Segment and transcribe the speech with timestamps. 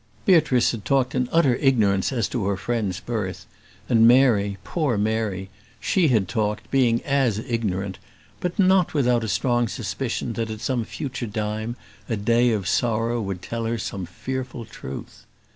[0.25, 3.45] Beatrice had talked in utter ignorance as to her friend's birth;
[3.87, 7.99] and Mary, poor Mary, she had talked, being as ignorant;
[8.39, 11.75] but not without a strong suspicion that, at some future time,
[12.09, 15.27] a day of sorrow would tell her some fearful truth.